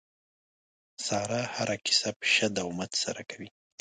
[1.05, 3.49] ساره هره کیسه په شد او مد سره کوي.